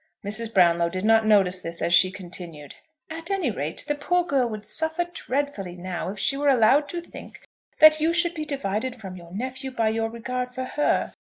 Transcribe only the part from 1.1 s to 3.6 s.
notice this as she continued, "At any